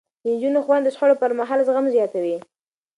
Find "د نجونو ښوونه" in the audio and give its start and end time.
0.21-0.81